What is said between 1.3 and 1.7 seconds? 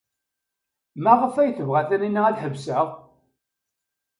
ay